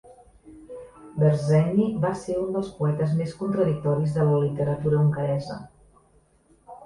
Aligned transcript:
Berzsenyi 1.23 1.85
va 2.05 2.11
ser 2.21 2.37
un 2.45 2.55
dels 2.55 2.71
poetes 2.79 3.13
més 3.19 3.35
contradictoris 3.41 4.15
de 4.15 4.25
la 4.31 4.39
literatura 4.45 5.03
hongaresa. 5.03 5.59